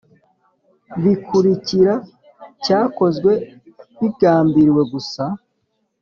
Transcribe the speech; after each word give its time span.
bikurikira 1.03 1.93
cyakozwe 2.63 3.31
bigambiriwe 3.99 4.81
gusa 4.93 5.23